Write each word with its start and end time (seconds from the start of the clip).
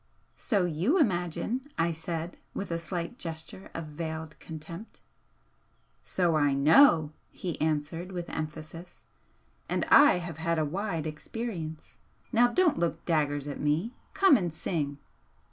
"So 0.39 0.65
YOU 0.65 0.97
imagine!" 0.97 1.69
I 1.77 1.91
said, 1.91 2.37
with 2.55 2.71
a 2.71 2.79
slight 2.79 3.19
gesture 3.19 3.69
of 3.75 3.85
veiled 3.85 4.39
contempt. 4.39 4.99
"So 6.03 6.35
I 6.35 6.55
KNOW!" 6.55 7.11
he 7.29 7.61
answered, 7.61 8.11
with 8.11 8.27
emphasis 8.31 9.03
"And 9.69 9.85
I 9.91 10.17
have 10.17 10.39
had 10.39 10.57
a 10.57 10.65
wide 10.65 11.05
experience. 11.05 11.97
Now 12.33 12.47
don't 12.47 12.79
look 12.79 13.05
daggers 13.05 13.47
at 13.47 13.59
me! 13.59 13.93
come 14.15 14.37
and 14.37 14.51
sing!" 14.51 14.97